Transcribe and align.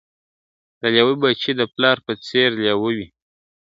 د 0.79 0.81
لېوه 0.93 1.15
بچی 1.21 1.51
د 1.57 1.61
پلار 1.73 1.97
په 2.05 2.13
څېر 2.25 2.49
لېوه 2.63 2.81
وي.. 2.95 3.07